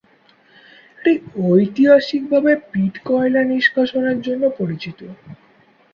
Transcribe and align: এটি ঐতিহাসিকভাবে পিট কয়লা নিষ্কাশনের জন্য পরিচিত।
এটি 0.99 1.13
ঐতিহাসিকভাবে 1.47 2.51
পিট 2.67 2.95
কয়লা 3.05 3.41
নিষ্কাশনের 3.51 4.17
জন্য 4.21 4.43
পরিচিত। 4.59 4.99